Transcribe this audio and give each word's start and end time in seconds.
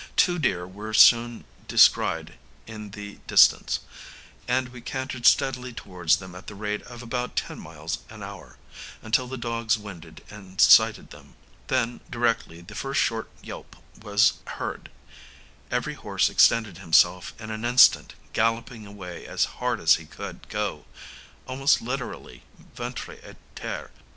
Two 0.15 0.39
deer 0.39 0.65
were 0.65 0.95
soon 0.95 1.43
descried 1.67 2.33
in 2.65 2.89
the 2.89 3.19
distance, 3.27 3.81
and 4.47 4.69
we 4.69 4.81
cantered 4.81 5.27
steadily 5.27 5.73
towards 5.73 6.17
them 6.17 6.33
at 6.33 6.47
the 6.47 6.55
rate 6.55 6.81
of 6.87 7.03
about 7.03 7.35
ten 7.35 7.59
miles 7.59 7.99
an 8.09 8.23
hour, 8.23 8.57
until 9.03 9.27
the 9.27 9.37
dogs 9.37 9.77
winded 9.77 10.23
and 10.31 10.59
sighted 10.59 11.11
them. 11.11 11.35
Then, 11.67 11.99
directly 12.09 12.61
the 12.61 12.73
first 12.73 12.99
short 12.99 13.29
yelp 13.43 13.75
was 14.01 14.39
heard, 14.57 14.89
every 15.69 15.93
horse 15.93 16.31
extended 16.31 16.79
himself 16.79 17.35
in 17.39 17.51
an 17.51 17.63
instant, 17.63 18.15
galloping 18.33 18.87
away 18.87 19.27
as 19.27 19.45
hard 19.61 19.79
as 19.79 19.97
he 19.97 20.07
could 20.07 20.49
go, 20.49 20.85
almost 21.47 21.79
literally 21.79 22.41
ventre 22.75 23.17
├Ā 23.17 23.35
terre. 23.53 23.91